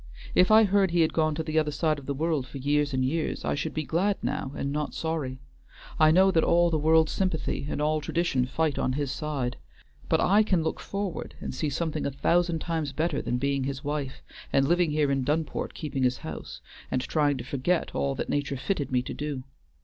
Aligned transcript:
If 0.33 0.49
I 0.49 0.63
heard 0.63 0.89
he 0.89 1.01
had 1.01 1.13
gone 1.13 1.35
to 1.35 1.43
the 1.43 1.59
other 1.59 1.69
side 1.69 1.99
of 1.99 2.07
the 2.07 2.13
world 2.15 2.47
for 2.47 2.57
years 2.57 2.91
and 2.91 3.05
years, 3.05 3.45
I 3.45 3.53
should 3.53 3.75
be 3.75 3.83
glad 3.83 4.17
now 4.23 4.51
and 4.55 4.71
not 4.71 4.95
sorry. 4.95 5.37
I 5.99 6.09
know 6.09 6.31
that 6.31 6.43
all 6.43 6.71
the 6.71 6.79
world's 6.79 7.11
sympathy 7.11 7.67
and 7.69 7.79
all 7.79 8.01
tradition 8.01 8.47
fight 8.47 8.79
on 8.79 8.93
his 8.93 9.11
side; 9.11 9.57
but 10.09 10.19
I 10.19 10.41
can 10.41 10.63
look 10.63 10.79
forward 10.79 11.35
and 11.39 11.53
see 11.53 11.69
something 11.69 12.07
a 12.07 12.11
thousand 12.11 12.61
times 12.61 12.93
better 12.93 13.21
than 13.21 13.37
being 13.37 13.65
his 13.65 13.83
wife, 13.83 14.23
and 14.51 14.67
living 14.67 14.89
here 14.89 15.11
in 15.11 15.23
Dunport 15.23 15.75
keeping 15.75 16.01
his 16.01 16.17
house, 16.25 16.61
and 16.89 17.01
trying 17.03 17.37
to 17.37 17.43
forget 17.43 17.93
all 17.93 18.15
that 18.15 18.27
nature 18.27 18.57
fitted 18.57 18.91
me 18.91 19.03
to 19.03 19.13
do. 19.13 19.43